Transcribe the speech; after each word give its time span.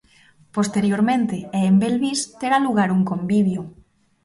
Posteriormente, 0.55 1.37
e 1.57 1.59
en 1.69 1.75
Belvís, 1.81 2.21
terá 2.39 2.57
lugar 2.67 2.89
un 2.97 3.01
convivio. 3.11 3.61